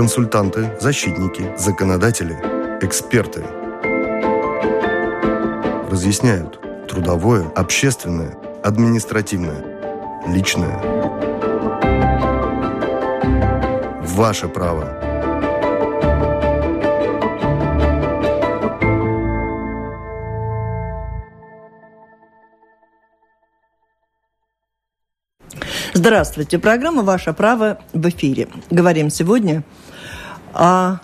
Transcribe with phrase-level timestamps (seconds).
[0.00, 2.32] консультанты, защитники, законодатели,
[2.80, 3.44] эксперты.
[5.90, 9.62] Разъясняют трудовое, общественное, административное,
[10.26, 10.80] личное.
[14.00, 15.04] Ваше право–
[26.00, 26.58] Здравствуйте.
[26.58, 28.48] Программа «Ваше право» в эфире.
[28.70, 29.62] Говорим сегодня
[30.54, 30.96] о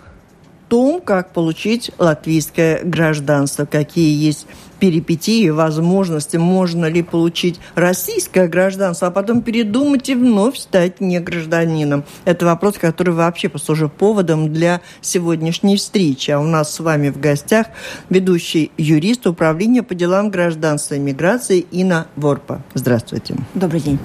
[0.71, 4.47] том, как получить латвийское гражданство, какие есть
[4.81, 12.05] перипетии, возможности, можно ли получить российское гражданство, а потом передумать и вновь стать не гражданином.
[12.25, 16.31] Это вопрос, который вообще послужил поводом для сегодняшней встречи.
[16.31, 17.67] А у нас с вами в гостях
[18.09, 22.63] ведущий юрист Управления по делам гражданства и миграции Инна Ворпа.
[22.73, 23.37] Здравствуйте.
[23.53, 23.99] Добрый день.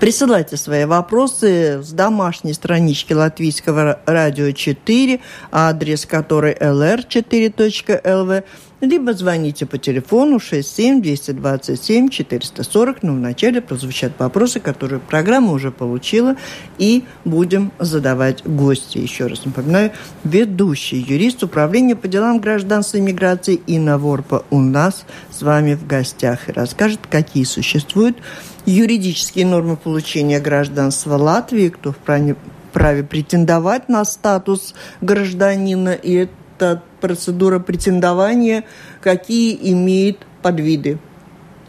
[0.00, 5.20] Присылайте свои вопросы с домашней странички Латвийского радио 4,
[5.52, 8.44] адрес которой lr4.lv,
[8.84, 13.02] либо звоните по телефону 67 227 440.
[13.02, 16.36] Но вначале прозвучат вопросы, которые программа уже получила,
[16.78, 18.98] и будем задавать гости.
[18.98, 19.92] Еще раз напоминаю,
[20.24, 25.86] ведущий юрист Управления по делам гражданства и миграции Инна Ворпа у нас с вами в
[25.86, 28.18] гостях и расскажет, какие существуют
[28.66, 32.36] юридические нормы получения гражданства Латвии, кто вправе,
[32.70, 38.64] вправе претендовать на статус гражданина, и эта процедура претендования,
[39.00, 40.98] какие имеет подвиды.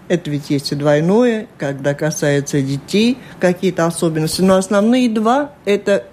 [0.08, 4.41] Это ведь есть и двойное, когда касается детей, какие-то особенности.
[4.41, 6.06] Но основные два– это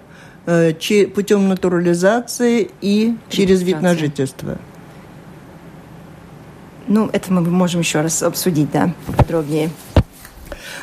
[0.47, 0.73] э,
[1.13, 4.57] путем натурализации и через вид на жительство.
[6.87, 9.69] Ну, это мы можем еще раз обсудить, да, поподробнее.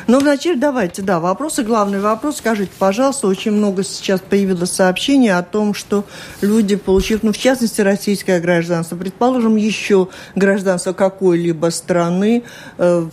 [0.07, 1.63] Но вначале давайте, да, вопросы.
[1.63, 2.37] Главный вопрос.
[2.37, 6.05] Скажите, пожалуйста, очень много сейчас появилось сообщений о том, что
[6.41, 12.43] люди, получив, ну, в частности, российское гражданство, предположим, еще гражданство какой-либо страны,
[12.77, 13.09] э,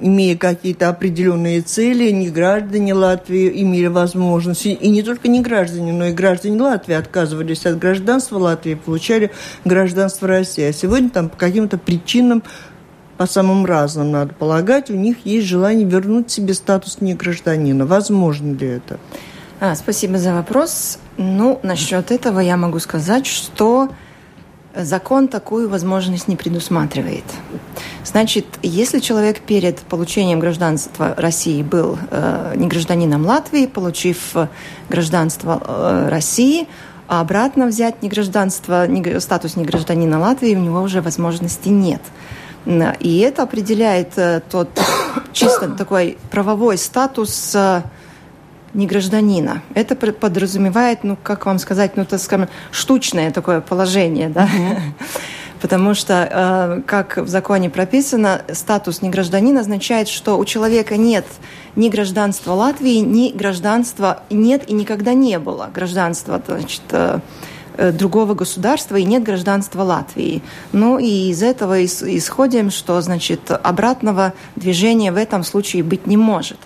[0.00, 6.06] имея какие-то определенные цели, не граждане Латвии имели возможность, и не только не граждане, но
[6.06, 9.30] и граждане Латвии отказывались от гражданства Латвии, получали
[9.64, 10.64] гражданство России.
[10.64, 12.42] А сегодня там по каким-то причинам
[13.16, 17.86] по самым разным, надо полагать, у них есть желание вернуть себе статус негражданина.
[17.86, 18.98] Возможно ли это?
[19.60, 20.98] А, спасибо за вопрос.
[21.16, 23.90] Ну, насчет этого я могу сказать, что
[24.76, 27.24] закон такую возможность не предусматривает.
[28.04, 34.34] Значит, если человек перед получением гражданства России был э, не гражданином Латвии, получив
[34.88, 36.68] гражданство э, России,
[37.06, 42.02] а обратно взять негражданство, не, статус негражданина Латвии у него уже возможности нет.
[42.66, 44.68] И это определяет э, тот
[45.32, 47.82] чисто такой правовой статус э,
[48.72, 49.62] не гражданина.
[49.74, 54.48] Это подразумевает, ну, как вам сказать, ну, так скажем, штучное такое положение, да?
[55.60, 61.26] Потому что, э, как в законе прописано, статус негражданина означает, что у человека нет
[61.76, 66.82] ни гражданства Латвии, ни гражданства нет и никогда не было гражданства, значит,
[67.76, 70.42] другого государства и нет гражданства Латвии.
[70.72, 76.58] Ну и из этого исходим, что значит обратного движения в этом случае быть не может.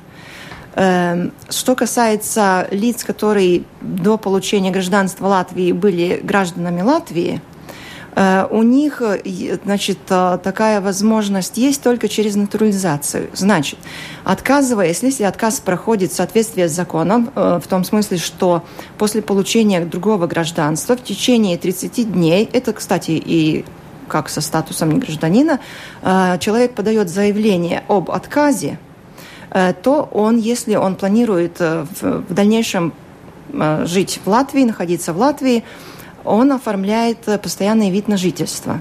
[0.74, 7.57] Эм, что касается лиц, которые до получения гражданства Латвии были гражданами Латвии, Э,
[8.50, 13.30] у них, э, значит, э, такая возможность есть только через натурализацию.
[13.34, 13.78] Значит,
[14.24, 18.64] отказываясь, если отказ проходит в соответствии с законом, в том смысле, что
[18.96, 23.64] после получения другого гражданства в течение 30 дней, это, кстати, и
[24.08, 25.60] как со статусом негражданина,
[26.40, 28.78] человек подает заявление об отказе,
[29.50, 32.94] то он, если он планирует в дальнейшем
[33.84, 35.62] жить в Латвии, находиться в Латвии,
[36.24, 38.80] он оформляет э, постоянный вид на жительство.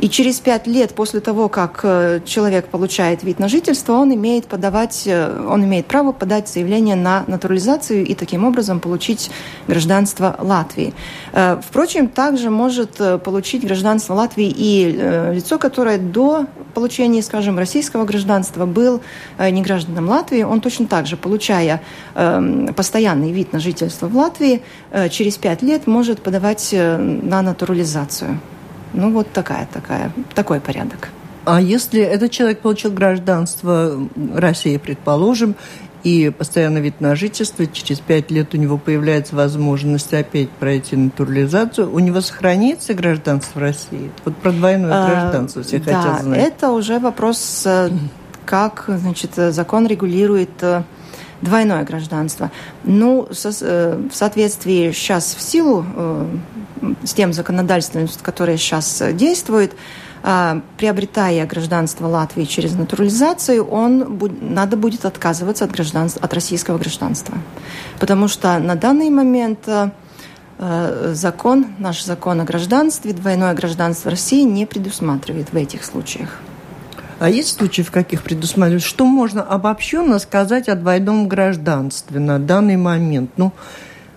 [0.00, 4.46] И через пять лет после того, как э, человек получает вид на жительство, он имеет,
[4.46, 9.30] подавать, э, он имеет право подать заявление на натурализацию и таким образом получить
[9.68, 10.94] гражданство Латвии.
[11.32, 12.92] Впрочем, также может
[13.22, 19.02] получить гражданство Латвии и лицо, которое до получения, скажем, российского гражданства был
[19.38, 20.42] не гражданом Латвии.
[20.42, 21.82] Он точно так же, получая
[22.14, 24.62] эм, постоянный вид на жительство в Латвии,
[25.10, 28.38] через пять лет может подавать на натурализацию.
[28.92, 31.10] Ну, вот такая, такая, такой порядок.
[31.44, 33.96] А если этот человек получил гражданство
[34.34, 35.56] России, предположим,
[36.02, 41.92] и постоянный вид на жительство, через пять лет у него появляется возможность опять пройти натурализацию,
[41.92, 44.10] у него сохранится гражданство России?
[44.24, 46.40] Вот про двойное а, гражданство все да, хотят знать.
[46.40, 47.90] это уже вопрос, э,
[48.46, 50.82] как значит, закон регулирует э,
[51.42, 52.50] двойное гражданство.
[52.84, 55.84] Ну, со, в соответствии сейчас в силу
[57.04, 59.74] с тем законодательством, которое сейчас действует,
[60.22, 67.36] а, приобретая гражданство Латвии через натурализацию, он надо будет отказываться от, гражданства, от российского гражданства.
[67.98, 69.68] Потому что на данный момент
[71.12, 76.38] закон, наш закон о гражданстве, двойное гражданство России не предусматривает в этих случаях.
[77.20, 78.82] А есть случаи, в каких предусматривают?
[78.82, 83.32] Что можно обобщенно сказать о двойном гражданстве на данный момент?
[83.36, 83.52] Ну,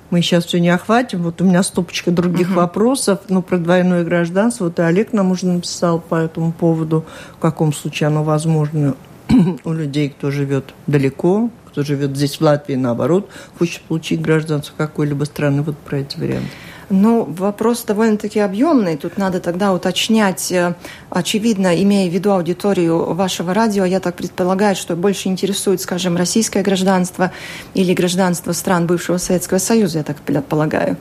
[0.10, 1.22] мы сейчас все не охватим.
[1.24, 2.62] Вот у меня стопочка других угу.
[2.62, 4.66] вопросов, ну, про двойное гражданство.
[4.66, 7.04] Вот и Олег нам уже написал по этому поводу,
[7.36, 8.96] в каком случае оно возможно
[9.66, 13.30] у людей, кто живет далеко, кто живет здесь, в Латвии, наоборот,
[13.60, 15.62] хочет получить гражданство какой-либо страны.
[15.62, 16.52] Вот про эти варианты.
[16.96, 18.98] Ну, вопрос довольно-таки объемный.
[18.98, 20.76] Тут надо тогда уточнять, э,
[21.10, 26.62] очевидно, имея в виду аудиторию вашего радио, я так предполагаю, что больше интересует, скажем, российское
[26.62, 27.32] гражданство
[27.74, 30.98] или гражданство стран бывшего Советского Союза, я так полагаю.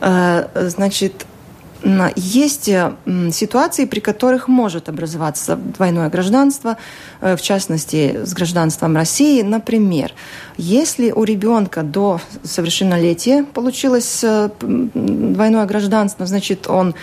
[0.00, 1.26] Э, значит,
[2.16, 2.92] есть э,
[3.30, 6.76] ситуации, при которых может образоваться двойное гражданство,
[7.20, 9.42] э, в частности, с гражданством России.
[9.42, 10.12] Например,
[10.56, 16.94] если у ребенка до совершеннолетия получилось э, двойное гражданство, значит, он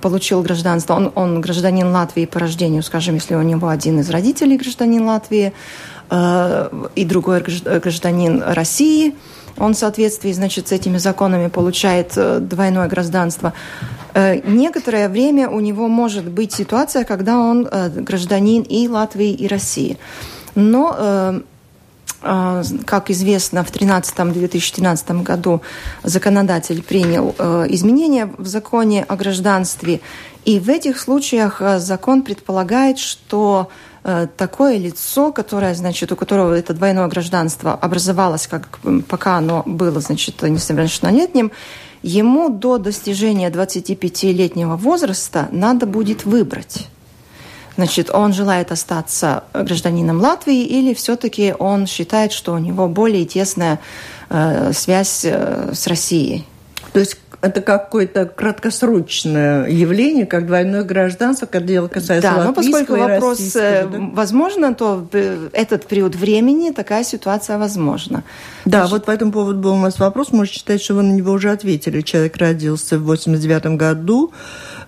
[0.00, 4.56] получил гражданство, он, он гражданин Латвии по рождению, скажем, если у него один из родителей
[4.56, 5.52] гражданин Латвии,
[6.96, 7.44] и другой
[7.80, 9.14] гражданин России–
[9.60, 12.18] он в соответствии, значит, с этими законами получает
[12.48, 13.52] двойное гражданство.
[14.14, 19.46] Э, некоторое время у него может быть ситуация, когда он э, гражданин и Латвии, и
[19.46, 19.98] России.
[20.54, 21.40] Но э,
[22.84, 25.62] как известно, в 2013-2013 году
[26.02, 27.34] законодатель принял
[27.70, 30.00] изменения в законе о гражданстве,
[30.44, 33.70] и в этих случаях закон предполагает, что
[34.02, 40.42] такое лицо, которое, значит, у которого это двойное гражданство образовалось, как пока оно было, значит,
[40.42, 41.52] несовершеннолетним,
[42.02, 46.88] ему до достижения 25-летнего возраста надо будет выбрать.
[47.76, 53.80] Значит, он желает остаться гражданином Латвии или все-таки он считает, что у него более тесная
[54.28, 56.46] э, связь э, с Россией?
[56.92, 62.96] То есть это какое-то краткосрочное явление, как двойное гражданство, когда дело касается Да, но поскольку
[62.96, 63.98] вопрос э, да?
[64.12, 65.06] возможно, то
[65.52, 68.24] этот период времени такая ситуация возможна.
[68.64, 70.32] Да, Значит, вот по этому поводу был у нас вопрос.
[70.32, 72.02] Можно считать, что вы на него уже ответили.
[72.02, 74.32] Человек родился в 89 году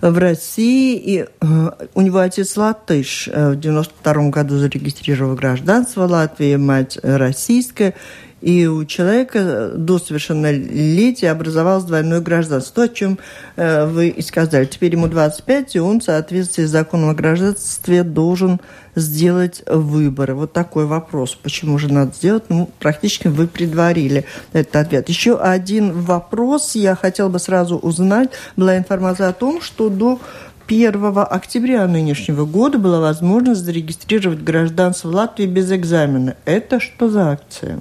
[0.01, 3.29] в России, и э, у него отец латыш.
[3.31, 7.95] Э, в 92 году зарегистрировал гражданство Латвии, мать российская.
[8.43, 12.75] И у человека до совершеннолетия образовалось двойное гражданство.
[12.75, 13.17] То, о чем
[13.55, 14.65] э, вы и сказали.
[14.65, 18.59] Теперь ему 25, и он в соответствии с законом о гражданстве должен
[18.95, 20.33] сделать выбор.
[20.33, 21.35] Вот такой вопрос.
[21.35, 22.43] Почему же надо сделать?
[22.49, 25.07] Ну, практически вы предварили этот ответ.
[25.07, 28.31] Еще один вопрос я хотела бы сразу узнать.
[28.57, 30.19] Была информация о том, что до
[30.67, 36.35] 1 октября нынешнего года была возможность зарегистрировать гражданство Латвии без экзамена.
[36.43, 37.79] Это что за акция?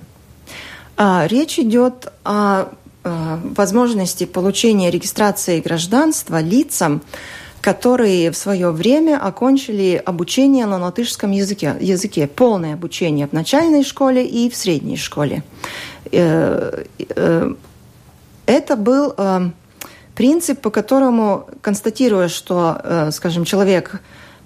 [0.97, 2.69] А, речь идет о
[3.05, 7.03] возможности получения регистрации гражданства лицам,
[7.63, 14.27] которые в свое время окончили обучение на латышском языке, языке полное обучение в начальной школе
[14.27, 15.45] и в средней школе.
[16.11, 17.55] Э, э,
[18.47, 19.51] это был э,
[20.17, 24.03] принцип, по которому, констатируя, что, скажем, человек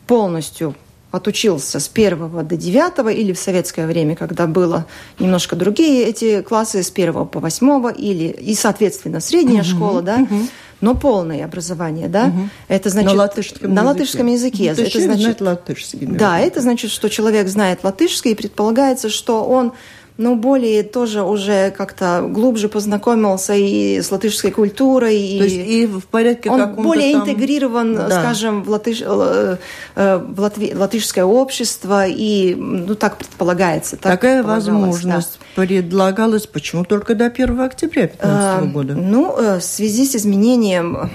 [0.07, 0.75] полностью
[1.17, 4.87] отучился с первого до девятого или в советское время, когда было
[5.19, 10.17] немножко другие эти классы с первого по восьмого или и соответственно средняя угу, школа, да,
[10.17, 10.35] угу.
[10.81, 12.49] но полное образование, да, угу.
[12.69, 13.89] это значит на латышском на языке.
[13.89, 14.75] латышском языке.
[14.77, 16.07] Ну, это значит латышский.
[16.07, 19.73] Да, это значит, что человек знает латышский и предполагается, что он
[20.19, 25.19] ну, более тоже уже как-то глубже познакомился и с латышской культурой.
[25.21, 27.23] И, То есть и в порядке Он более там...
[27.23, 28.09] интегрирован, да.
[28.09, 29.03] скажем, в, латыш...
[29.05, 29.57] Э,
[29.95, 30.75] э, в латви...
[30.75, 33.97] латышское общество, и, ну, так предполагается.
[33.97, 35.63] Так Такая возможность да.
[35.63, 38.95] предлагалась почему только до 1 октября 2015 а, года?
[38.95, 41.11] Ну, э, в связи с изменением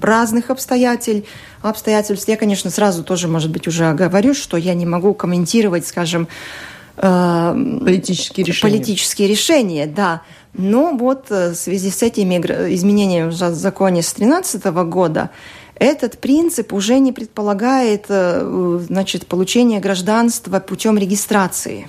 [0.00, 1.28] разных обстоятельств,
[1.62, 2.28] обстоятельств.
[2.28, 6.28] Я, конечно, сразу тоже, может быть, уже говорю, что я не могу комментировать, скажем,
[6.96, 8.72] политические решения.
[8.72, 10.22] Политические решения, да.
[10.54, 12.36] Но вот э, в связи с этими
[12.74, 15.30] изменениями в законе с 2013 года
[15.76, 21.88] этот принцип уже не предполагает э, значит, получение гражданства путем регистрации.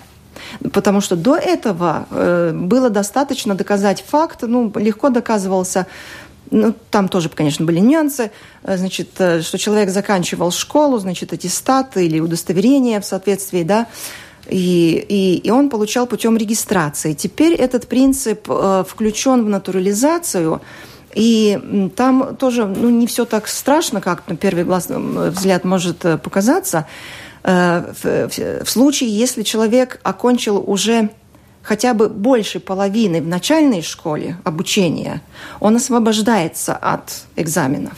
[0.71, 5.87] Потому что до этого э, было достаточно доказать факт, ну, легко доказывался
[6.51, 8.29] ну, там тоже, конечно, были нюансы,
[8.63, 13.87] значит, что человек заканчивал школу, значит, аттестат или удостоверение в соответствии, да,
[14.49, 17.13] и, и, и он получал путем регистрации.
[17.13, 20.61] Теперь этот принцип э, включен в натурализацию,
[21.15, 26.17] и там тоже ну, не все так страшно, как на первый глаз, взгляд может э,
[26.17, 26.87] показаться.
[27.43, 31.09] Э, в, в, в случае, если человек окончил уже
[31.61, 35.21] хотя бы больше половины в начальной школе обучения,
[35.59, 37.97] он освобождается от экзаменов.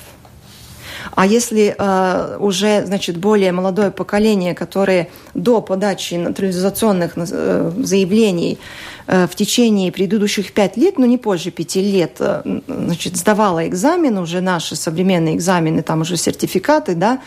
[1.15, 8.59] А если э, уже, значит, более молодое поколение, которое до подачи натурализационных э, заявлений
[9.07, 14.17] э, в течение предыдущих пять лет, ну не позже пяти лет, э, значит, сдавало экзамен,
[14.17, 17.21] уже наши современные экзамены, там уже сертификаты, да,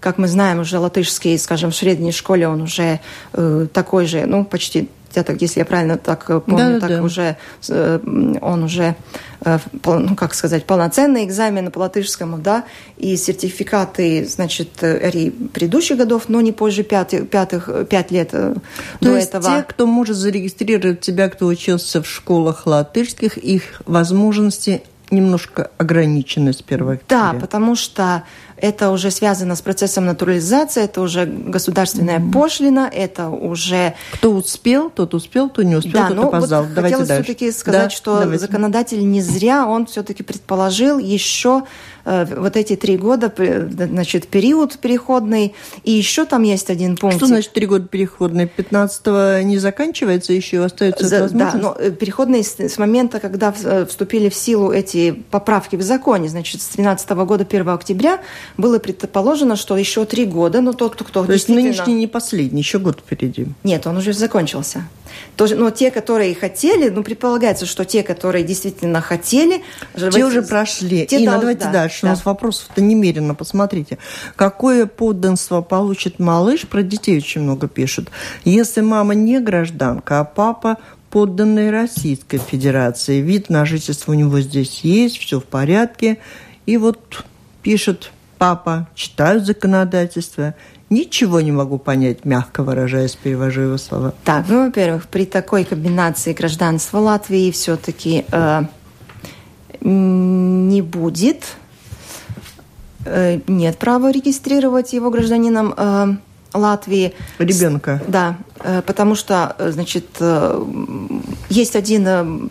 [0.00, 3.00] как мы знаем, уже латышский, скажем, в средней школе он уже
[3.32, 7.02] э, такой же, ну, почти так, если я правильно так э, помню, да, так да.
[7.02, 7.36] уже
[7.68, 8.94] э, он уже,
[9.40, 12.64] э, ну как сказать, полноценный экзамен по латышскому, да,
[12.96, 18.54] и сертификаты, значит, предыдущих годов, но не позже пятых, пятых, пять лет То
[19.00, 19.44] до есть этого.
[19.44, 26.62] те, кто может зарегистрировать тебя, кто учился в школах латышских, их возможности немножко ограничены с
[26.62, 28.22] первого Да, потому что
[28.60, 32.32] это уже связано с процессом натурализации, это уже государственная mm-hmm.
[32.32, 33.94] пошлина, это уже...
[34.12, 36.64] Кто успел, тот успел, кто не успел, да, тот ну, опоздал.
[36.64, 38.38] Вот Давайте хотелось все-таки сказать, да, что давайте.
[38.38, 41.64] законодатель не зря, он все-таки предположил еще
[42.04, 47.16] Э, вот эти три года, значит, период переходный, и еще там есть один пункт.
[47.16, 48.46] Что значит три года переходный?
[48.46, 53.86] 15 не заканчивается, еще остается За, Да, но э, переходный с, с момента, когда э,
[53.86, 58.20] вступили в силу эти поправки в законе, значит, с 13 года 1 октября
[58.60, 62.78] было предположено, что еще три года, но тот, кто То есть нынешний не последний, еще
[62.78, 63.46] год впереди.
[63.64, 64.88] Нет, он уже закончился.
[65.36, 69.62] Тоже, но те, которые хотели, ну, предполагается, что те, которые действительно хотели...
[69.96, 71.06] Те уже прошли.
[71.06, 71.40] Те Инна, дол...
[71.40, 71.98] давайте да, дальше.
[72.02, 72.08] Да.
[72.08, 73.34] У нас вопросов-то немерено.
[73.34, 73.98] Посмотрите.
[74.36, 76.66] Какое подданство получит малыш?
[76.66, 78.10] Про детей очень много пишут.
[78.44, 80.76] Если мама не гражданка, а папа
[81.10, 83.20] подданный Российской Федерации.
[83.20, 86.18] Вид на жительство у него здесь есть, все в порядке.
[86.66, 87.24] И вот
[87.62, 90.54] пишет папа, читают законодательство
[90.90, 94.12] Ничего не могу понять, мягко выражаясь, перевожу его слова.
[94.24, 98.62] Так, ну, во-первых, при такой комбинации гражданства Латвии все-таки э,
[99.80, 101.44] не будет,
[103.04, 106.16] э, нет права регистрировать его гражданином э,
[106.54, 107.14] Латвии.
[107.38, 108.02] Ребенка.
[108.08, 110.64] Да, э, потому что, э, значит, э,
[111.50, 112.48] есть один э,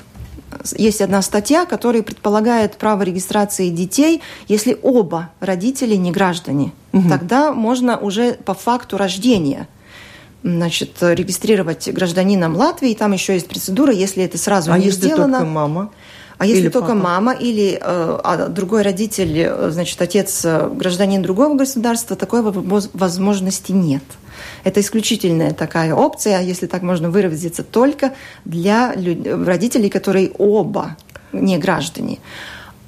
[0.75, 6.71] есть одна статья, которая предполагает право регистрации детей, если оба родители не граждане.
[6.93, 7.09] Угу.
[7.09, 9.67] Тогда можно уже по факту рождения
[10.43, 12.93] значит, регистрировать гражданином Латвии.
[12.93, 15.39] Там еще есть процедура, если это сразу а не если сделано.
[15.39, 15.91] только мама?
[16.39, 17.03] А если или только папа?
[17.03, 24.03] мама или э, а другой родитель, значит, отец э, гражданин другого государства, такой возможности нет.
[24.63, 28.13] Это исключительная такая опция, если так можно выразиться, только
[28.46, 30.96] для родителей, которые оба
[31.34, 32.19] не граждане.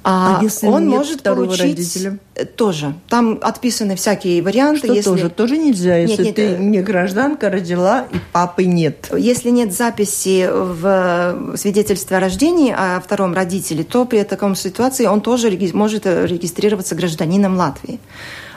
[0.04, 2.18] А, а если он может получить родителя?
[2.56, 2.94] тоже.
[3.08, 4.86] Там отписаны всякие варианты.
[4.86, 5.10] Что если...
[5.10, 5.30] тоже?
[5.30, 9.10] Тоже нельзя, если нет, нет, ты не гражданка родила и папы нет.
[9.16, 15.20] Если нет записи в свидетельстве о рождении о втором родителе, то при таком ситуации он
[15.20, 18.00] тоже может регистрироваться гражданином Латвии.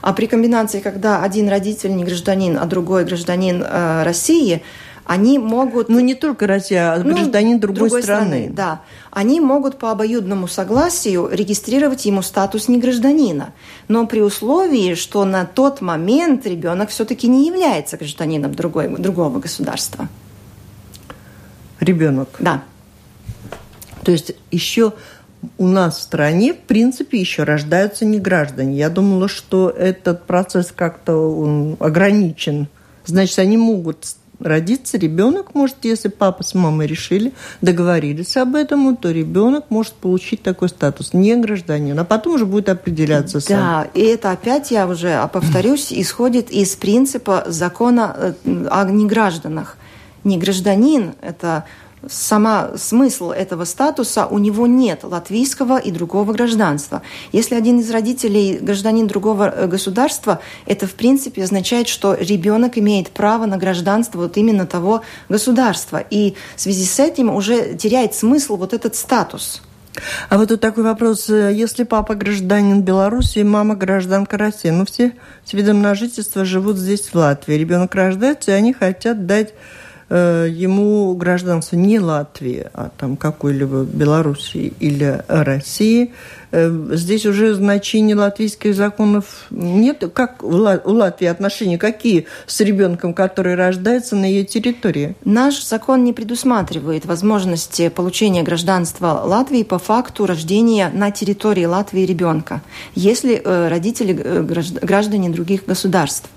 [0.02, 4.62] А при комбинации, когда один родитель не гражданин, а другой гражданин э, России,
[5.05, 5.88] они могут...
[5.88, 8.25] Ну, не только Россия, а ну, гражданин другой, другой страны.
[8.25, 8.50] страны.
[8.51, 8.81] Да.
[9.12, 13.53] Они могут по обоюдному согласию регистрировать ему статус негражданина.
[13.88, 20.09] Но при условии, что на тот момент ребенок все-таки не является гражданином другой, другого государства.
[21.79, 22.29] Ребенок?
[22.39, 22.63] Да.
[24.03, 24.93] То есть еще
[25.59, 28.75] у нас в стране, в принципе, еще рождаются не граждане.
[28.77, 32.67] Я думала, что этот процесс как-то он ограничен.
[33.05, 34.07] Значит, они могут
[34.39, 40.44] родиться, ребенок может, если папа с мамой решили, договорились об этом, то ребенок может получить
[40.44, 43.58] такой статус, не гражданин, а потом уже будет определяться сам.
[43.58, 49.77] Да, и это опять, я уже повторюсь, исходит из принципа закона э, о негражданах.
[50.24, 51.65] Не гражданин– это
[52.09, 57.01] сама смысл этого статуса, у него нет латвийского и другого гражданства.
[57.31, 63.09] Если один из родителей гражданин другого э, государства, это в принципе означает, что ребенок имеет
[63.09, 66.03] право на гражданство вот именно того государства.
[66.09, 69.62] И в связи с этим уже теряет смысл вот этот статус.
[70.29, 71.29] А вот тут такой вопрос.
[71.29, 75.13] Если папа гражданин Беларуси, мама гражданка России, ну все
[75.45, 77.55] с видом на жительство живут здесь, в Латвии.
[77.55, 79.53] Ребенок рождается, и они хотят дать
[80.09, 86.13] ему гражданство не Латвии, а там какой-либо Белоруссии или России,
[86.51, 90.03] э, здесь уже значения латвийских законов нет.
[90.13, 95.15] Как у Латвии отношения какие с ребенком, который рождается на ее территории?
[95.25, 102.62] Наш закон не предусматривает возможности получения гражданства Латвии по факту рождения на территории Латвии ребенка,
[102.93, 106.29] если э, родители граждане других государств.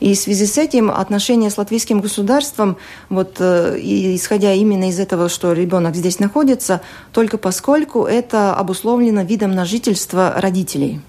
[0.00, 2.78] И в связи с этим отношения с латвийским государством,
[3.10, 6.80] вот, э, исходя именно из этого, что ребенок здесь находится,
[7.12, 11.00] только поскольку это обусловлено видом на жительство родителей.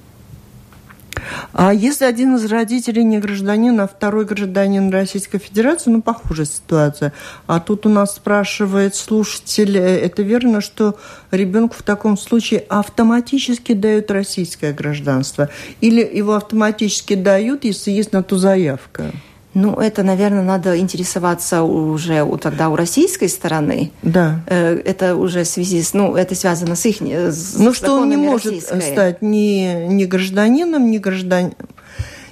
[1.53, 7.13] А если один из родителей не гражданин, а второй гражданин Российской Федерации, ну, похожая ситуация.
[7.47, 10.97] А тут у нас спрашивает слушатель, э, это верно, что
[11.31, 15.49] ребенку в таком случае автоматически дают российское гражданство?
[15.81, 19.11] Или его автоматически дают, если есть на то заявка?
[19.53, 23.91] Ну, это, наверное, надо интересоваться уже у, тогда у российской стороны.
[24.01, 24.41] Да.
[24.47, 28.09] Э, это уже в связи с, ну, это связано с их, с Ну, что он
[28.09, 28.81] не может российской.
[28.81, 31.55] стать ни, ни гражданином, ни гражданином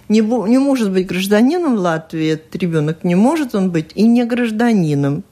[0.10, 5.24] не, не может быть гражданином Латвии, этот ребенок не может он быть и не гражданином.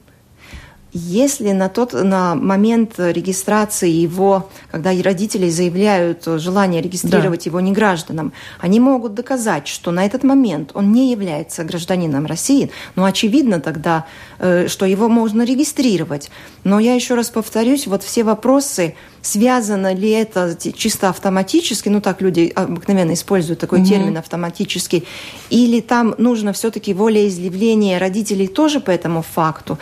[0.92, 7.50] Если на тот на момент регистрации его, когда родители заявляют желание регистрировать да.
[7.50, 13.04] его негражданам, они могут доказать, что на этот момент он не является гражданином России, но
[13.04, 14.06] очевидно тогда,
[14.38, 16.30] э, что его можно регистрировать.
[16.64, 22.22] Но я еще раз повторюсь, вот все вопросы, связано ли это чисто автоматически, ну так
[22.22, 23.88] люди обыкновенно используют такой угу.
[23.88, 25.04] термин автоматически,
[25.50, 29.78] или там нужно все-таки волеизъявление родителей тоже по этому факту.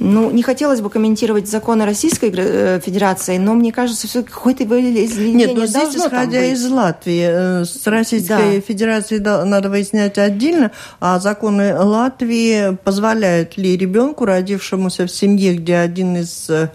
[0.00, 5.46] Ну, не хотелось бы комментировать законы Российской э, Федерации, но мне кажется, все какой-то волеизъявление
[5.46, 7.26] Нет, но здесь, исходя из Латвии,
[7.60, 8.60] э, с Российской да.
[8.60, 16.16] Федерацией надо выяснять отдельно, а законы Латвии позволяют ли ребенку, родившемуся в семье, где один
[16.16, 16.70] из э,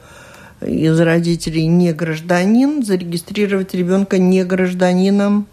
[0.65, 5.47] из родителей не гражданин, зарегистрировать ребенка не гражданином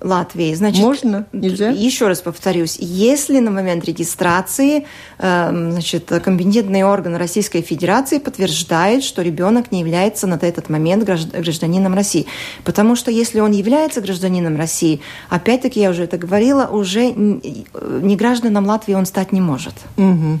[0.00, 0.54] Латвии.
[0.54, 1.26] Значит, Можно?
[1.32, 1.70] Нельзя?
[1.70, 4.86] Еще раз повторюсь, если на момент регистрации
[5.18, 11.94] э, значит, компетентный орган Российской Федерации подтверждает, что ребенок не является на этот момент гражданином
[11.94, 12.26] России.
[12.64, 18.66] Потому что если он является гражданином России, опять-таки, я уже это говорила, уже не гражданом
[18.66, 19.74] Латвии он стать не может.
[19.96, 20.40] Угу.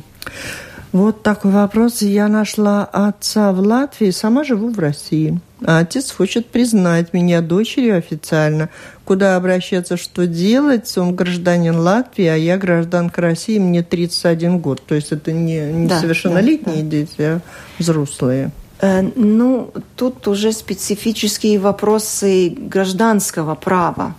[0.92, 2.02] Вот такой вопрос.
[2.02, 5.40] Я нашла отца в Латвии, сама живу в России.
[5.64, 8.68] А отец хочет признать меня дочерью официально.
[9.04, 10.96] Куда обращаться, что делать?
[10.98, 14.82] Он гражданин Латвии, а я гражданка России, мне 31 год.
[14.84, 17.40] То есть это не, не да, совершеннолетние да, дети, а
[17.78, 18.50] взрослые.
[18.80, 24.14] Э, ну, тут уже специфические вопросы гражданского права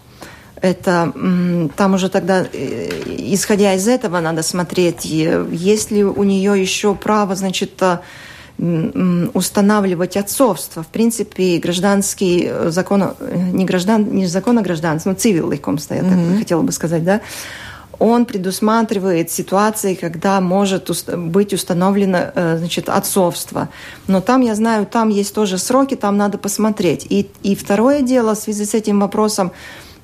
[0.62, 1.14] это
[1.76, 2.90] там уже тогда, э,
[3.32, 8.00] исходя из этого, надо смотреть, есть ли у нее еще право, значит, э,
[9.34, 10.82] устанавливать отцовство.
[10.82, 13.14] В принципе, гражданский э, закон,
[13.54, 16.30] не, граждан, не закон о гражданстве, но цивил ликомство, я mm-hmm.
[16.32, 17.22] так хотела бы сказать, да,
[18.00, 23.70] он предусматривает ситуации, когда может быть установлено значит, отцовство.
[24.06, 27.08] Но там, я знаю, там есть тоже сроки, там надо посмотреть.
[27.10, 29.52] И, и второе дело в связи с этим вопросом,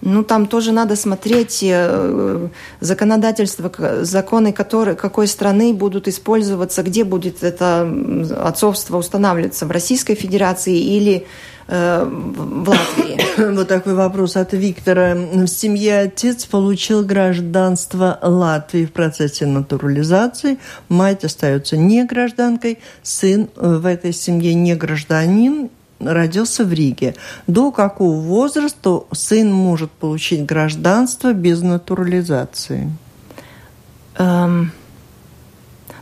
[0.06, 2.48] ну, там тоже надо смотреть э,
[2.82, 7.90] законодательство, законы которые, какой страны будут использоваться, где будет это
[8.38, 11.26] отцовство устанавливаться, в Российской Федерации или
[11.68, 13.24] э, в Латвии.
[13.54, 15.16] Вот такой вопрос от Виктора.
[15.16, 20.60] В семье отец получил гражданство Латвии в процессе натурализации.
[20.90, 22.80] Мать остается не гражданкой.
[23.02, 25.70] Сын в этой семье не гражданин
[26.08, 27.16] родился в Риге.
[27.48, 32.92] До какого возраста сын может получить гражданство без натурализации?
[34.18, 34.72] Эм,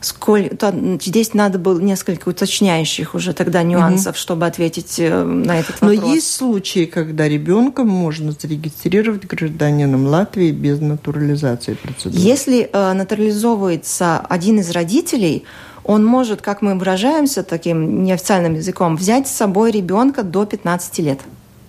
[0.02, 4.20] сколь, то, здесь надо было несколько уточняющих уже тогда нюансов, угу.
[4.20, 6.00] чтобы ответить э, на этот вопрос.
[6.02, 12.22] Но есть случаи, когда ребенка можно зарегистрировать гражданином Латвии без натурализации процедуры.
[12.22, 15.46] Если э, натурализовывается один из родителей,
[15.84, 21.20] он может, как мы выражаемся таким неофициальным языком, взять с собой ребенка до 15 лет.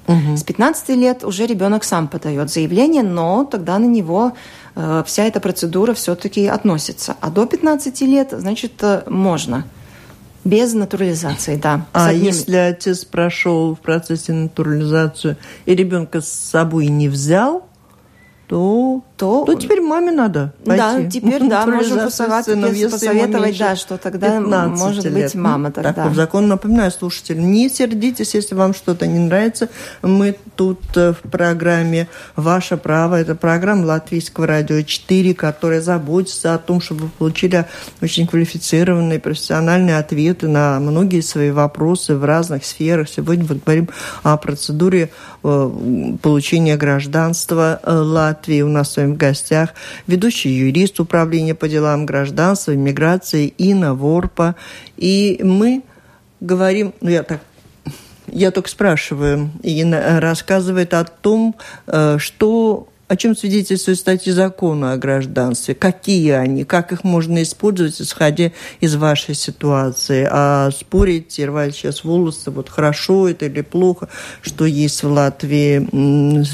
[0.07, 0.37] Угу.
[0.37, 4.33] С 15 лет уже ребенок сам подает заявление, но тогда на него
[4.75, 7.16] э, вся эта процедура все-таки относится.
[7.20, 9.64] А до 15 лет, значит, э, можно.
[10.44, 11.87] Без натурализации, да.
[11.92, 12.25] А одним...
[12.25, 17.64] если отец прошел в процессе натурализацию и ребенка с собой не взял,
[18.48, 19.45] то то...
[19.47, 20.83] Ну, теперь маме надо пойти.
[20.83, 25.15] Да, теперь, да, можем посоветовать, посоветовать да, что тогда может лет.
[25.15, 25.93] быть мама тогда.
[25.93, 26.49] Такой закон.
[26.49, 29.69] Напоминаю, слушатели, не сердитесь, если вам что-то не нравится.
[30.03, 33.15] Мы тут э, в программе «Ваше право».
[33.15, 37.65] Это программа Латвийского радио 4, которая заботится о том, чтобы вы получили
[38.01, 43.09] очень квалифицированные профессиональные ответы на многие свои вопросы в разных сферах.
[43.09, 43.89] Сегодня мы говорим
[44.25, 45.11] о процедуре
[45.45, 45.71] э,
[46.21, 48.63] получения гражданства э, Латвии.
[48.63, 49.75] У нас с вами в гостях
[50.07, 54.57] ведущий юрист Управления по делам гражданства, иммиграции Инна Ворпа.
[54.96, 55.83] И мы
[56.40, 57.40] говорим, ну я так
[58.29, 59.51] я только спрашиваю.
[59.62, 61.55] Инна рассказывает о том,
[61.87, 68.01] э, что о чем свидетельствуют статьи закона о гражданстве, какие они, как их можно использовать,
[68.01, 70.27] исходя из вашей ситуации.
[70.31, 74.09] А спорить и рвать сейчас волосы, вот хорошо это или плохо,
[74.40, 75.87] что есть в Латвии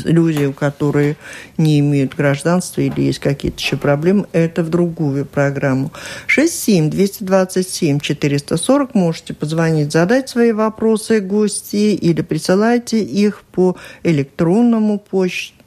[0.09, 1.17] люди, которые
[1.59, 5.93] не имеют гражданства или есть какие-то еще проблемы, это в другую программу.
[6.27, 15.58] 67-227-440 можете позвонить, задать свои вопросы гости или присылайте их по электронному почту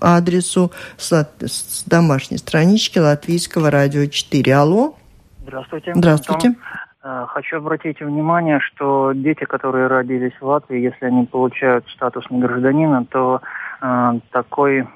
[0.00, 4.54] адресу с домашней странички Латвийского радио 4.
[4.54, 4.94] Алло.
[5.42, 5.92] Здравствуйте.
[5.94, 6.54] Здравствуйте.
[7.02, 13.06] Э, хочу обратить внимание, что дети, которые родились в Латвии, если они получают статус негражданина,
[13.06, 13.40] то
[13.80, 14.86] э, такой,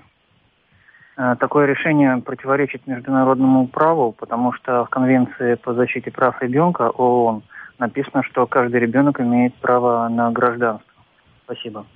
[1.16, 7.42] э, такое решение противоречит международному праву, потому что в Конвенции по защите прав ребенка ООН
[7.78, 10.86] написано, что каждый ребенок имеет право на гражданство.
[11.44, 11.86] Спасибо.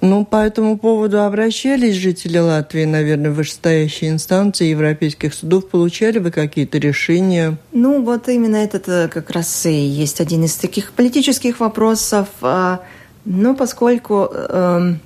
[0.00, 5.68] Ну, по этому поводу обращались жители Латвии, наверное, вышестоящие инстанции европейских судов.
[5.68, 7.56] Получали вы какие-то решения?
[7.72, 12.28] Ну, вот именно этот э, как раз и есть один из таких политических вопросов.
[12.42, 12.80] А,
[13.24, 15.00] но поскольку эм,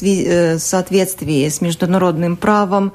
[0.00, 2.94] э, в соответствии с международным правом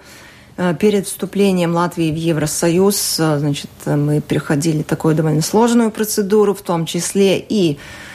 [0.58, 6.88] э, перед вступлением Латвии в Евросоюз, значит, мы проходили такую довольно сложную процедуру, в том
[6.88, 8.09] числе и Э,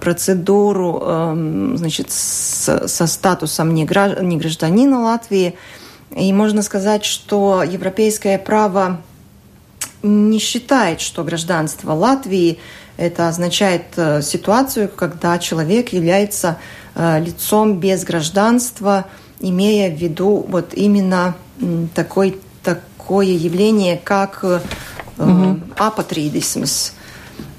[0.00, 5.56] процедуру эм, значит, со статусом негражданина Латвии.
[6.16, 9.00] И можно сказать, что европейское право
[10.02, 12.58] не считает, что гражданство Латвии
[12.96, 16.58] это означает э, ситуацию, когда человек является
[16.94, 19.06] э, лицом без гражданства,
[19.40, 21.34] имея в виду вот именно
[21.94, 24.44] такой, такое явление, как
[25.18, 25.60] угу.
[25.76, 26.92] апатридисмс.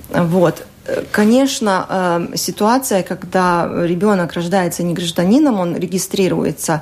[0.10, 0.66] Вот.
[1.12, 6.82] Конечно, эм, ситуация, когда ребенок рождается не гражданином, он регистрируется,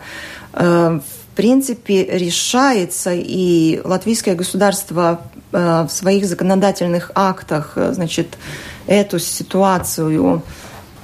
[0.53, 8.37] э, в принципе, решается, и латвийское государство э, в своих законодательных актах, э, значит,
[8.87, 10.43] эту ситуацию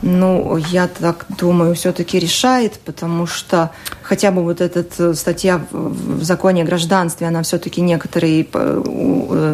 [0.04, 3.70] ну, я так думаю, все-таки решает, потому что
[4.02, 8.48] хотя бы вот эта статья в законе о гражданстве, она все-таки некоторые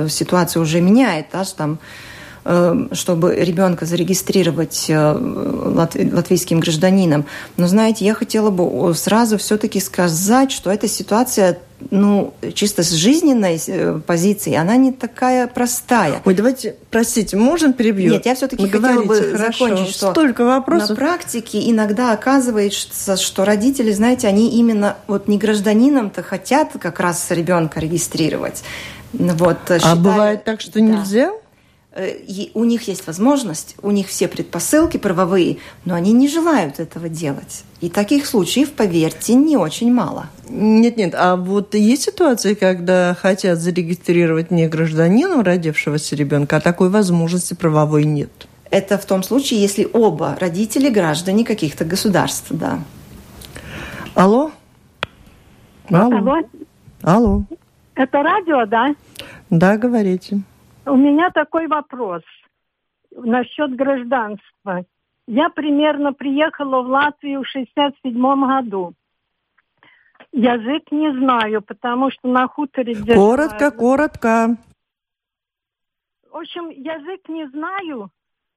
[0.10, 1.80] ситуации уже меняет, да, там
[2.92, 5.12] чтобы ребенка зарегистрировать э,
[6.14, 7.26] латвийским гражданином.
[7.58, 11.60] Но, знаете, я хотела бы сразу все-таки сказать, что эта ситуация
[11.92, 16.22] ну, чисто с жизненной э, позиции, она не такая простая.
[16.26, 18.12] Ой, давайте, простите, можем перебью?
[18.12, 19.68] Нет, я все-таки хотела бы хорошо.
[19.68, 20.90] закончить, что Столько вопросов.
[20.90, 27.28] на практике иногда оказывается, что родители, знаете, они именно вот не гражданином-то хотят как раз
[27.30, 28.64] ребенка регистрировать.
[29.14, 30.80] Вот, а считаю, бывает так, что да.
[30.82, 31.32] нельзя?
[31.98, 32.14] Э,
[32.54, 37.64] у них есть возможность, у них все предпосылки правовые, но они не желают этого делать.
[37.82, 40.28] И таких случаев, поверьте, не очень мало.
[40.48, 47.56] Нет-нет, а вот есть ситуации, когда хотят зарегистрировать не гражданина родившегося ребенка, а такой возможности
[47.56, 48.48] правовой нет?
[48.70, 52.80] Это в том случае, если оба родители граждане каких-то государств, да.
[54.14, 54.52] Алло?
[55.90, 56.16] Алло.
[56.16, 56.38] Алло.
[57.02, 57.44] Алло.
[57.96, 58.96] Это радио, да?
[59.50, 60.44] Да, говорите.
[60.88, 62.24] У меня такой вопрос
[63.12, 64.86] насчет гражданства.
[65.28, 68.14] Я примерно приехала в Латвию в 67
[68.48, 68.94] году.
[70.32, 72.96] Язык не знаю, потому что на хуторе...
[72.96, 74.58] Коротко, коротко.
[76.32, 78.10] В общем, язык не знаю,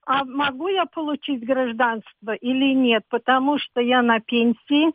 [0.07, 4.93] а могу я получить гражданство или нет, потому что я на пенсии,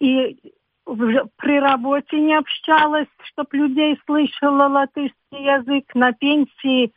[0.00, 6.92] и при работе не общалась, чтобы людей слышала латышский язык, на пенсии.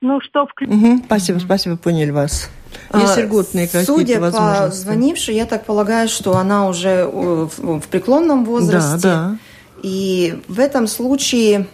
[0.00, 0.74] Ну, что включить?
[0.74, 2.50] Угу, спасибо, спасибо, поняли вас.
[2.94, 9.02] Есть льготные какие-то Судя по звонившей, я так полагаю, что она уже в преклонном возрасте.
[9.02, 9.38] Да, да.
[9.82, 11.66] И в этом случае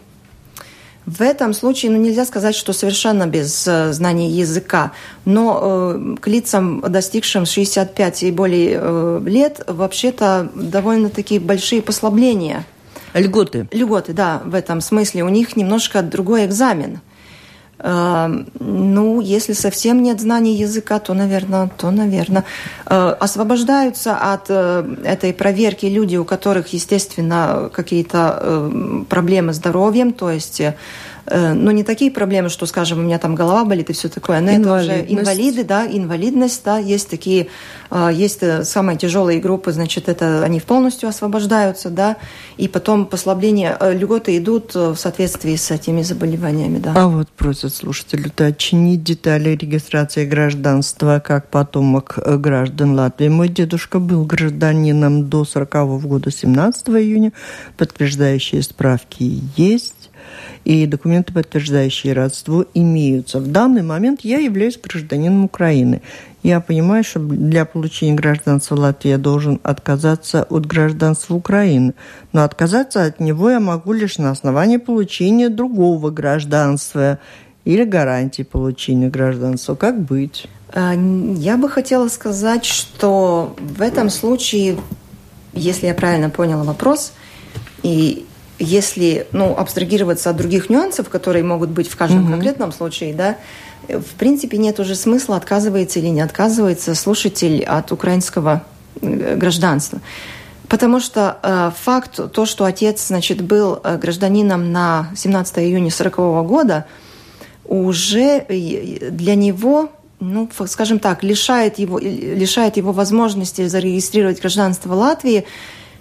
[1.06, 4.92] В этом случае ну, нельзя сказать, что совершенно без э, знания языка,
[5.26, 5.60] но
[5.94, 12.64] э, к лицам, достигшим 65 и более э, лет, вообще-то довольно-таки большие послабления.
[13.12, 13.68] Льготы.
[13.70, 15.24] Льготы, да, в этом смысле.
[15.24, 17.00] У них немножко другой экзамен.
[17.78, 18.28] Э,
[18.60, 22.44] ну, если совсем нет знаний языка, то, наверное, то, наверное,
[22.86, 28.70] э, освобождаются от э, этой проверки люди, у которых, естественно, какие-то
[29.08, 30.72] проблемы с здоровьем, то есть Э,
[31.26, 34.40] но не такие проблемы, что, скажем, у меня там голова болит и все такое.
[34.40, 37.48] Но это уже инвалиды, да, инвалидность, да, есть такие,
[37.90, 42.16] а, есть э, самые тяжелые группы, значит, это они полностью освобождаются, да,
[42.56, 46.92] и потом послабления, э, льготы идут в соответствии с этими заболеваниями, да.
[46.96, 53.28] А вот просят слушатели уточнить детали регистрации гражданства как потомок граждан Латвии.
[53.28, 57.32] Мой дедушка был гражданином до 40 -го года 17 июня.
[57.76, 59.93] Подтверждающие справки есть
[60.64, 63.38] и документы, подтверждающие родство, имеются.
[63.40, 66.02] В данный момент я являюсь гражданином Украины.
[66.42, 71.94] Я понимаю, что для получения гражданства Латвии я должен отказаться от гражданства Украины.
[72.32, 77.18] Но отказаться от него я могу лишь на основании получения другого гражданства
[77.64, 79.74] или гарантии получения гражданства.
[79.74, 80.46] Как быть?
[80.72, 84.76] А, я бы хотела сказать, что в этом случае,
[85.54, 87.12] если я правильно поняла вопрос,
[87.82, 88.26] и
[88.64, 92.30] если ну, абстрагироваться от других нюансов, которые могут быть в каждом mm-hmm.
[92.30, 93.36] конкретном случае, да,
[93.88, 98.64] в принципе, нет уже смысла, отказывается или не отказывается слушатель от украинского
[99.00, 100.00] э, гражданства.
[100.68, 106.46] Потому что э, факт, то, что отец значит, был э, гражданином на 17 июня 1940
[106.46, 106.86] года,
[107.66, 115.44] уже э, для него, ну, скажем так, лишает его, лишает его возможности зарегистрировать гражданство Латвии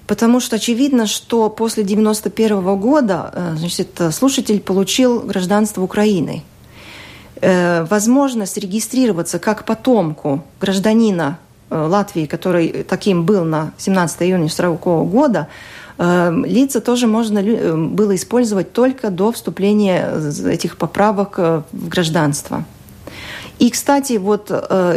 [0.08, 6.44] Потому что очевидно, что после 1991 года э, значит, слушатель получил гражданство Украины.
[7.40, 11.40] Э, возможность регистрироваться как потомку гражданина
[11.70, 15.48] э, Латвии, который таким был на 17 июня 1940 года,
[15.96, 17.44] лица тоже можно
[17.76, 20.10] было использовать только до вступления
[20.50, 22.66] этих поправок в гражданство.
[23.60, 24.52] И, кстати, вот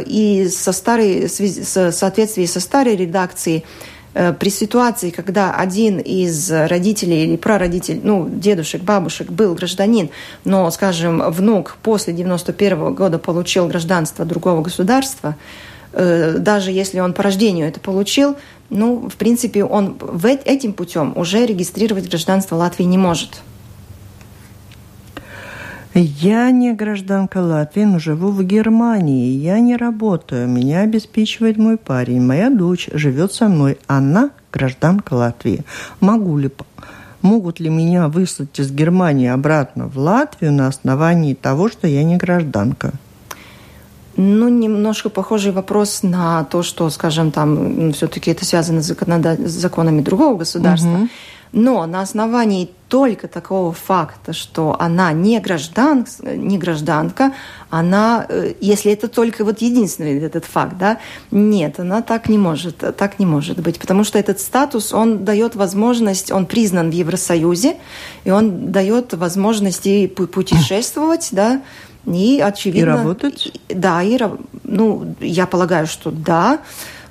[0.07, 3.67] и со старой, в соответствии со старой редакцией
[4.39, 10.09] при ситуации, когда один из родителей или прародителей, ну, дедушек, бабушек был гражданин,
[10.45, 15.37] но, скажем, внук после 91 года получил гражданство другого государства,
[15.93, 18.37] э, даже если он по рождению это получил,
[18.71, 19.99] ну, в принципе, он
[20.47, 23.43] этим путем уже регистрировать гражданство Латвии не может.
[25.99, 29.31] Я не гражданка Латвии, но живу в Германии.
[29.31, 30.47] Я не работаю.
[30.47, 32.21] Меня обеспечивает мой парень.
[32.21, 33.79] Моя дочь живет со мной.
[33.87, 35.65] Она гражданка Латвии.
[36.01, 36.51] Могу ли,
[37.23, 42.19] могут ли меня выслать из Германии обратно в Латвию на основании того, что я не
[42.19, 42.93] гражданка?
[44.19, 48.87] Ну, немножко похожий вопрос на то, что, скажем, там все-таки это связано с
[49.51, 50.89] законами другого государства.
[50.89, 51.09] Угу.
[51.57, 57.33] Но на основании только такого факта, что она не, граждан, не гражданка,
[57.71, 60.99] она, э, если это только вот единственный этот факт, да,
[61.31, 65.57] нет, она так не может, так не может быть, потому что этот статус, он дает
[65.57, 67.79] возможность, он признан в Евросоюзе,
[68.25, 71.63] и он дает возможности путешествовать, да,
[72.05, 72.91] и очевидно...
[72.91, 73.53] И работать?
[73.71, 74.19] Да, и,
[74.63, 76.61] ну, я полагаю, что да,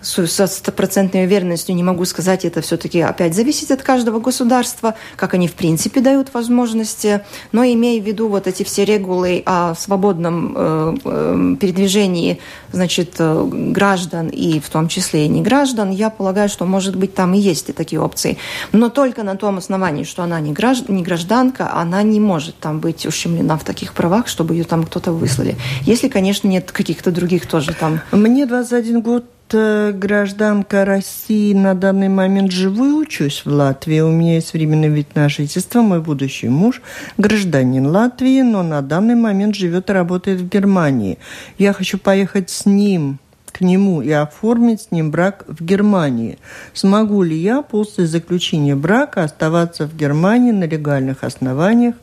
[0.05, 5.47] со стопроцентной уверенностью не могу сказать, это все-таки опять зависит от каждого государства, как они
[5.47, 10.95] в принципе дают возможности, но имея в виду вот эти все регулы о свободном э,
[11.03, 12.39] э, передвижении,
[12.71, 17.15] значит, э, граждан и в том числе и не граждан, я полагаю, что может быть
[17.15, 18.37] там и есть и такие опции,
[18.71, 20.87] но только на том основании, что она не, гражд...
[20.87, 25.11] не гражданка, она не может там быть ущемлена в таких правах, чтобы ее там кто-то
[25.11, 25.55] выслали.
[25.81, 28.01] Если, конечно, нет каких-то других тоже там.
[28.11, 33.99] Мне 21 год гражданка России на данный момент живу и учусь в Латвии.
[33.99, 35.81] У меня есть временный вид на жительство.
[35.81, 36.81] Мой будущий муж
[37.17, 41.17] гражданин Латвии, но на данный момент живет и работает в Германии.
[41.57, 43.19] Я хочу поехать с ним
[43.51, 46.37] к нему и оформить с ним брак в Германии.
[46.73, 51.95] Смогу ли я после заключения брака оставаться в Германии на легальных основаниях?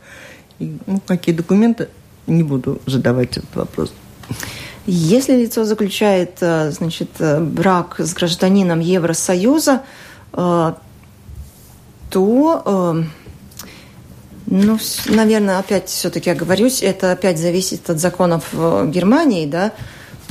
[0.59, 1.89] И, ну, какие документы?
[2.27, 3.93] Не буду задавать этот вопрос.
[4.87, 9.83] Если лицо заключает э, значит, э, брак с гражданином Евросоюза,
[10.33, 10.73] э,
[12.11, 13.05] то,
[14.47, 19.73] ну, наверное, опять все-таки оговорюсь, это опять зависит от законов Германии, да,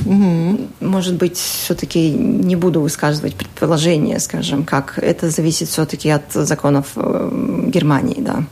[0.04, 0.58] Угу.
[0.80, 8.20] Может быть, все-таки не буду высказывать предположение, скажем, как это зависит все-таки от законов Германии,
[8.20, 8.44] да.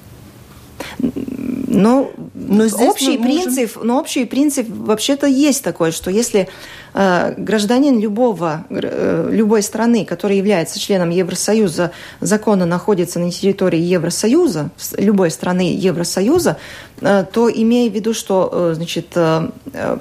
[0.99, 2.13] Ну,
[2.51, 3.89] но здесь общий принцип, можем...
[3.89, 6.49] но общий принцип вообще-то есть такой, что если
[6.95, 14.71] э, гражданин любого, э, любой страны, который является членом Евросоюза, законно находится на территории Евросоюза,
[14.99, 16.57] любой страны Евросоюза,
[17.01, 19.99] э, то имея в виду, что, э, значит, э, э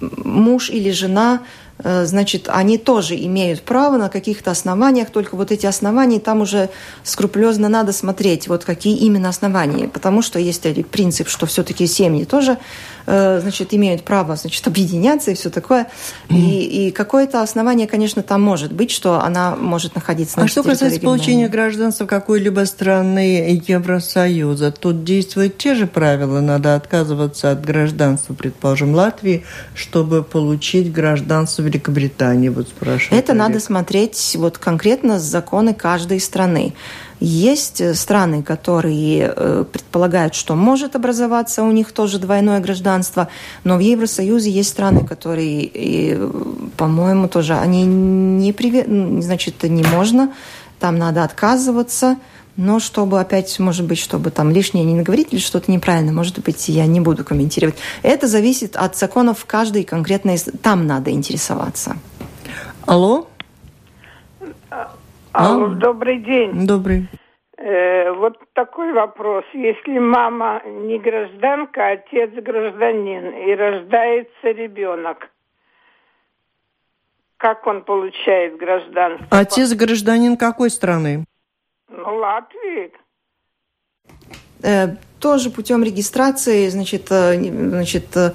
[0.00, 1.40] муж или жена
[1.82, 6.70] значит, они тоже имеют право на каких-то основаниях, только вот эти основания там уже
[7.02, 12.58] скрупулезно надо смотреть, вот какие именно основания, потому что есть принцип, что все-таки семьи тоже
[13.06, 15.86] Э, значит, имеют право, значит, объединяться и все такое.
[16.28, 20.62] И, и какое-то основание, конечно, там может быть, что она может находиться на А что
[20.62, 26.40] касается получения гражданства какой-либо страны Евросоюза, тут действуют те же правила.
[26.40, 33.22] Надо отказываться от гражданства, предположим, Латвии, чтобы получить гражданство Великобритании, вот спрашивают.
[33.22, 36.74] Это надо смотреть вот конкретно законы каждой страны.
[37.20, 43.28] Есть э, страны, которые э, предполагают, что может образоваться у них тоже двойное гражданство,
[43.64, 46.18] но в Евросоюзе есть страны, которые,
[46.76, 48.86] по-моему, тоже они не привет,
[49.22, 50.32] значит, не можно,
[50.78, 52.16] там надо отказываться.
[52.56, 56.68] Но чтобы опять, может быть, чтобы там лишнее не наговорить или что-то неправильно, может быть,
[56.68, 57.76] я не буду комментировать.
[58.02, 60.38] Это зависит от законов каждой конкретной...
[60.62, 61.96] Там надо интересоваться.
[62.86, 63.28] Алло?
[65.32, 66.66] Алло, добрый день.
[66.66, 67.08] Добрый.
[67.58, 69.44] Э, вот такой вопрос.
[69.52, 75.30] Если мама не гражданка, а отец гражданин, и рождается ребенок,
[77.36, 79.26] как он получает гражданство?
[79.30, 81.24] Отец гражданин какой страны?
[82.06, 82.92] Латвии.
[84.62, 88.32] Э, тоже путем регистрации, значит, э, значит, э,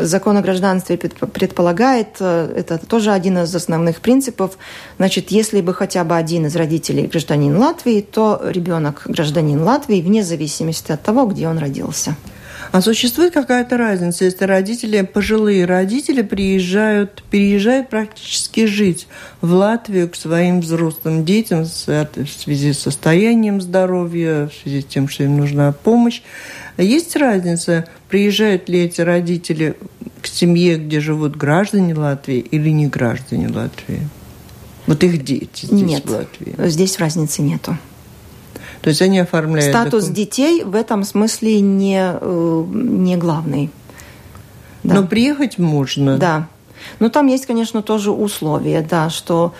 [0.00, 4.56] закон о гражданстве предполагает, это тоже один из основных принципов,
[4.98, 10.22] значит, если бы хотя бы один из родителей гражданин Латвии, то ребенок гражданин Латвии вне
[10.22, 12.16] зависимости от того, где он родился.
[12.70, 19.06] А существует какая-то разница, если родители, пожилые родители приезжают, переезжают практически жить
[19.40, 25.08] в Латвию к своим взрослым детям в связи с состоянием здоровья, в связи с тем,
[25.08, 26.20] что им нужна помощь.
[26.76, 29.74] Есть разница, приезжают ли эти родители
[30.20, 34.08] к семье, где живут граждане Латвии или не граждане Латвии?
[34.86, 36.54] Вот их дети здесь, Нет, в Латвии.
[36.68, 37.76] здесь разницы нету.
[38.80, 39.74] То есть они оформляют...
[39.74, 40.14] Статус докум...
[40.14, 43.70] детей в этом смысле не, э, не главный.
[44.84, 44.94] Да.
[44.94, 46.16] Но приехать можно.
[46.16, 46.48] Да.
[47.00, 49.54] Но там есть, конечно, тоже условия, да, что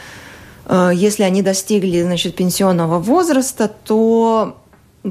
[0.66, 4.56] э, если они достигли, значит, пенсионного возраста, то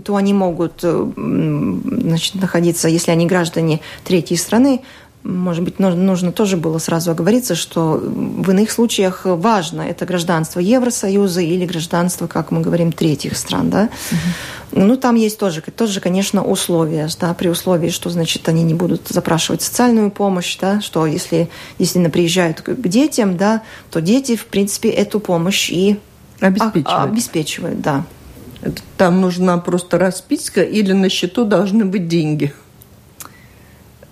[0.04, 4.82] то они могут э, значит, находиться, если они граждане третьей страны,
[5.28, 11.42] может быть, нужно тоже было сразу оговориться, что в иных случаях важно это гражданство Евросоюза
[11.42, 13.90] или гражданство, как мы говорим, третьих стран, да.
[14.12, 14.84] Угу.
[14.84, 19.10] Ну, там есть тоже, тоже, конечно, условия, да, при условии, что, значит, они не будут
[19.10, 24.90] запрашивать социальную помощь, да, что если действительно приезжают к детям, да, то дети, в принципе,
[24.90, 26.00] эту помощь и
[26.40, 27.12] обеспечивают.
[27.12, 28.06] обеспечивают, да.
[28.98, 32.54] Там нужна просто расписка или на счету должны быть деньги?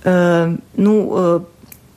[0.06, 1.40] Э, ну, э,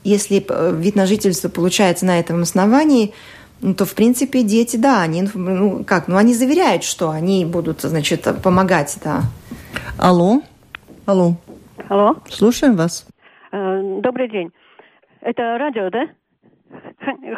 [0.03, 3.13] если э, вид на жительство получается на этом основании,
[3.61, 7.81] ну, то, в принципе, дети, да, они, ну, как, ну, они заверяют, что они будут,
[7.81, 9.21] значит, помогать, да.
[9.97, 10.41] Алло.
[11.05, 11.35] Алло.
[11.87, 12.15] Алло.
[12.29, 13.05] Слушаем вас.
[13.51, 14.51] Добрый день.
[15.21, 16.07] Это радио, да?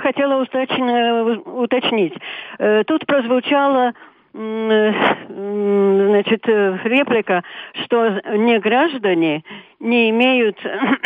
[0.04, 2.14] Хотела уточнить.
[2.86, 3.94] Тут прозвучало
[6.22, 7.44] значит, э, реплика,
[7.84, 9.44] что не граждане
[9.80, 10.58] не имеют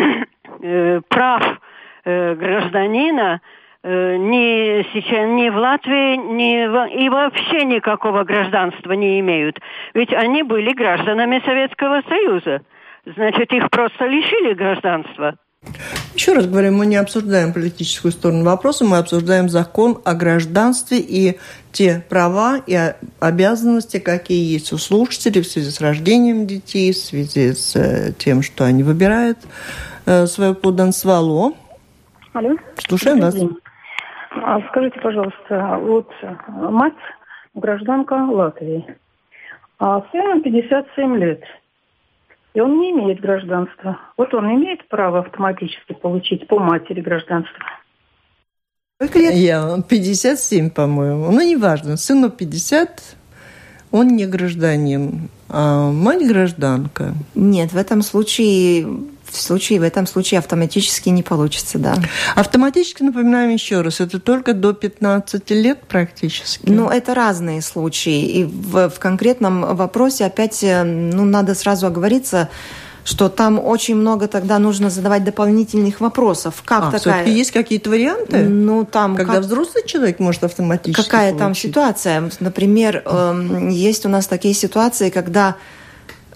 [0.62, 1.60] э, прав
[2.04, 3.42] э, гражданина
[3.88, 9.60] ни сейчас ни в Латвии, ни в, и вообще никакого гражданства не имеют.
[9.94, 12.64] Ведь они были гражданами Советского Союза.
[13.06, 15.36] Значит, их просто лишили гражданства.
[16.16, 21.38] Еще раз говорю, мы не обсуждаем политическую сторону вопроса, мы обсуждаем закон о гражданстве и
[21.74, 22.78] те права и
[23.20, 28.44] обязанности, какие есть у слушателей в связи с рождением детей, в связи с э, тем,
[28.44, 29.40] что они выбирают
[30.06, 31.18] э, свое подданство.
[31.18, 31.52] Алло.
[32.32, 32.56] Алло.
[32.78, 33.36] Слушаем вас.
[34.42, 36.10] А скажите, пожалуйста, вот
[36.48, 36.94] мать
[37.56, 38.86] гражданка Латвии,
[39.80, 41.44] а сыну 57 лет–
[42.56, 44.00] и он не имеет гражданства.
[44.18, 47.54] Вот он имеет право автоматически получить по матери гражданство.
[48.96, 49.34] Сколько лет?
[49.36, 51.32] Я 57, по-моему.
[51.32, 51.98] Ну, неважно.
[51.98, 53.18] Сыну 50,
[53.92, 57.14] он не гражданин, а мать гражданка.
[57.36, 58.88] Нет, в этом случае
[59.36, 61.96] в случае, в этом случае автоматически не получится, да.
[62.36, 66.70] Автоматически, напоминаем еще раз, это только до 15 лет практически?
[66.70, 68.22] Ну, это разные случаи.
[68.26, 72.50] И в, в конкретном вопросе опять, э, ну, надо сразу оговориться,
[73.06, 76.64] что там очень много тогда нужно задавать дополнительных вопросов.
[76.66, 77.28] Как а, такая...
[77.28, 78.44] есть какие-то варианты?
[78.44, 79.16] Ну, там...
[79.16, 79.44] Когда как...
[79.44, 81.40] взрослый человек может автоматически Какая получить?
[81.40, 82.30] там ситуация?
[82.40, 85.56] Например, э, есть у нас такие ситуации, когда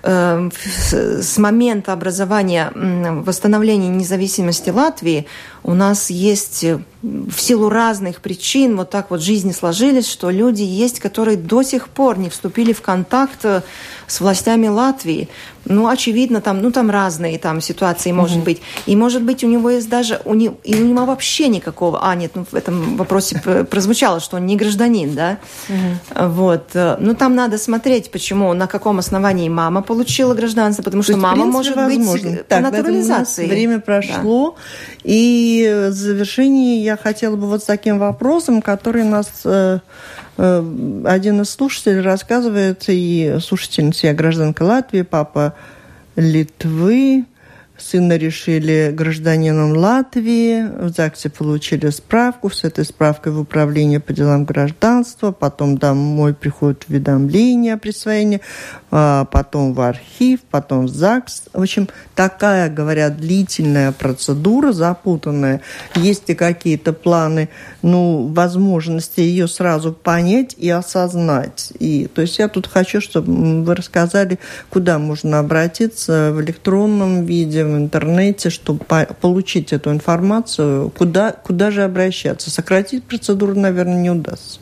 [0.04, 5.28] с момента образования, восстановления независимости Латвии
[5.64, 10.64] у нас есть э, в силу разных причин вот так вот жизни сложились, что люди
[10.64, 13.62] есть, которые до сих пор не вступили в контакт э,
[14.08, 15.30] с властями Латвии.
[15.66, 18.44] Ну, очевидно, там, ну, там разные там ситуации, может mm-hmm.
[18.44, 18.62] быть.
[18.86, 22.00] И, может быть, у него есть даже, у него, и у него вообще никакого...
[22.02, 23.40] А, нет, ну, в этом вопросе
[23.70, 25.38] прозвучало, что он не гражданин, да?
[25.68, 26.28] Mm-hmm.
[26.30, 26.70] Вот.
[26.74, 31.46] Э, ну, там надо смотреть, почему, на каком основании мама получила гражданство, потому что мама
[31.46, 32.30] может возможно.
[32.30, 33.48] быть так, по натурализации.
[33.48, 35.02] Время прошло, да.
[35.04, 39.80] и в завершении я хотела бы вот с таким вопросом, который нас э,
[40.38, 45.56] э, один из слушателей рассказывает, и слушательница, я гражданка Латвии, папа
[46.16, 47.26] Литвы,
[47.80, 50.64] Сына решили гражданином Латвии.
[50.64, 52.50] В ЗАГСе получили справку.
[52.50, 55.32] С этой справкой в управление по делам гражданства.
[55.32, 58.42] Потом домой приходит уведомление о присвоении.
[58.92, 61.44] А потом в архив, потом в ЗАГС.
[61.54, 65.62] В общем, такая, говорят, длительная процедура, запутанная.
[65.96, 67.50] Есть ли какие-то планы,
[67.82, 71.72] ну, возможности ее сразу понять и осознать?
[71.80, 77.64] И, то есть я тут хочу, чтобы вы рассказали, куда можно обратиться в электронном виде,
[77.74, 78.84] в интернете, чтобы
[79.22, 82.50] получить эту информацию, куда, куда же обращаться.
[82.50, 84.60] Сократить процедуру, наверное, не удастся.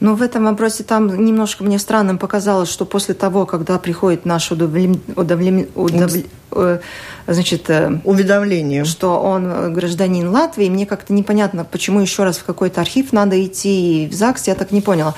[0.00, 4.54] Но в этом вопросе там немножко мне странным показалось, что после того, когда приходит наше
[4.54, 5.00] удовлем...
[5.16, 5.66] Удовлем...
[5.74, 6.12] Удов...
[6.52, 6.78] Э,
[7.26, 12.80] значит, э, уведомление, что он гражданин Латвии, мне как-то непонятно, почему еще раз в какой-то
[12.80, 15.14] архив надо идти, и в ЗАГС, я так не поняла.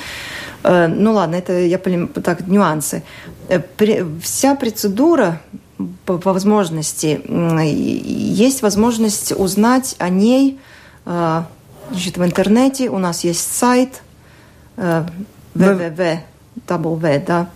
[0.62, 3.02] Э, ну ладно, это я так нюансы.
[4.22, 5.42] Вся процедура
[6.04, 7.20] по, по возможности
[7.64, 10.58] есть возможность узнать о ней
[11.04, 12.90] значит, в интернете.
[12.90, 14.02] У нас есть сайт
[14.76, 16.20] www,
[17.26, 17.48] да,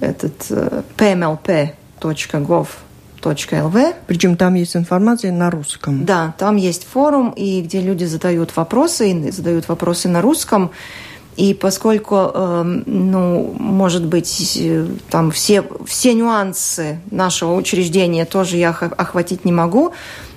[0.00, 0.50] этот
[0.96, 3.94] pmlp.gov.lv.
[4.06, 6.04] Причем там есть информация на русском.
[6.04, 10.70] Да, там есть форум, и где люди задают вопросы, и задают вопросы на русском.
[11.38, 14.60] И поскольку, э, ну, может быть,
[15.08, 19.92] там все, все нюансы нашего учреждения тоже я охватить не могу,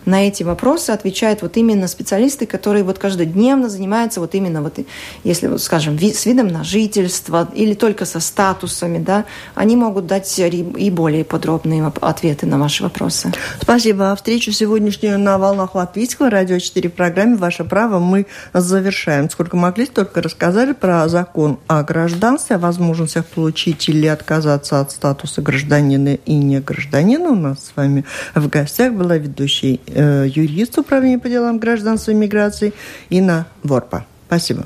[0.06, 4.80] на эти вопросы отвечают вот именно специалисты, которые вот каждодневно занимаются вот именно вот,
[5.24, 9.26] если, вот, скажем, с видом на жительство или только со статусами, да,
[9.56, 13.32] они могут дать и более подробные ответы на ваши вопросы.
[13.62, 14.12] Спасибо.
[14.12, 19.30] А встречу сегодняшнюю на волнах Латвийского радио 4 программе «Ваше право» мы завершаем.
[19.30, 25.42] Сколько могли, столько рассказали про закон о гражданстве, о возможностях получить или отказаться от статуса
[25.42, 27.30] гражданина и не гражданина.
[27.30, 32.74] У нас с вами в гостях была ведущая юрист Управления по делам гражданства и миграции
[33.10, 34.06] Инна Ворпа.
[34.28, 34.64] Спасибо.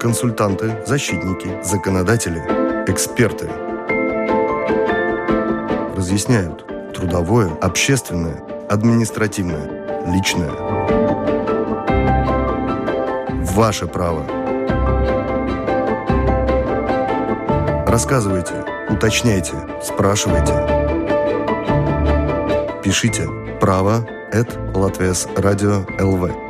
[0.00, 2.38] Консультанты, защитники, законодатели,
[2.86, 3.48] эксперты
[5.96, 10.50] разъясняют трудовое, общественное, административное, личное.
[13.54, 14.26] Ваше право.
[17.86, 18.52] Рассказывайте–
[18.94, 20.52] Уточняйте, спрашивайте.
[22.82, 23.26] Пишите
[23.60, 26.43] право at Латвес Радио ЛВ.